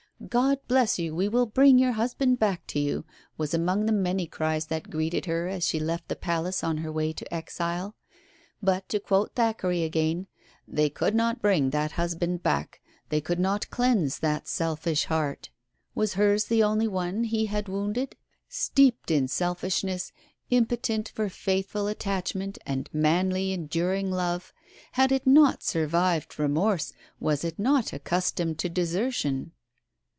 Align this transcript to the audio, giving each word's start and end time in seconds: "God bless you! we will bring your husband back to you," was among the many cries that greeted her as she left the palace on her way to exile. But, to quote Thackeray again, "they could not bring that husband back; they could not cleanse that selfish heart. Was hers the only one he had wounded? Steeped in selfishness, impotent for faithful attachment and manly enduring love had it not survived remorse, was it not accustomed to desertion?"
"God 0.29 0.59
bless 0.67 0.99
you! 0.99 1.15
we 1.15 1.27
will 1.27 1.47
bring 1.47 1.79
your 1.79 1.93
husband 1.93 2.37
back 2.37 2.67
to 2.67 2.79
you," 2.79 3.05
was 3.39 3.55
among 3.55 3.87
the 3.87 3.91
many 3.91 4.27
cries 4.27 4.67
that 4.67 4.91
greeted 4.91 5.25
her 5.25 5.47
as 5.47 5.65
she 5.67 5.79
left 5.79 6.09
the 6.09 6.15
palace 6.15 6.63
on 6.63 6.77
her 6.77 6.91
way 6.91 7.11
to 7.11 7.33
exile. 7.33 7.95
But, 8.61 8.87
to 8.89 8.99
quote 8.99 9.33
Thackeray 9.33 9.81
again, 9.81 10.27
"they 10.67 10.91
could 10.91 11.15
not 11.15 11.41
bring 11.41 11.71
that 11.71 11.93
husband 11.93 12.43
back; 12.43 12.81
they 13.09 13.19
could 13.19 13.39
not 13.39 13.71
cleanse 13.71 14.19
that 14.19 14.47
selfish 14.47 15.05
heart. 15.05 15.49
Was 15.95 16.13
hers 16.13 16.45
the 16.45 16.61
only 16.61 16.87
one 16.87 17.23
he 17.23 17.47
had 17.47 17.67
wounded? 17.67 18.15
Steeped 18.47 19.09
in 19.09 19.27
selfishness, 19.27 20.11
impotent 20.51 21.09
for 21.09 21.29
faithful 21.29 21.87
attachment 21.87 22.59
and 22.67 22.91
manly 22.93 23.53
enduring 23.53 24.11
love 24.11 24.53
had 24.91 25.11
it 25.11 25.25
not 25.25 25.63
survived 25.63 26.37
remorse, 26.37 26.93
was 27.19 27.43
it 27.43 27.57
not 27.57 27.91
accustomed 27.91 28.59
to 28.59 28.69
desertion?" 28.69 29.53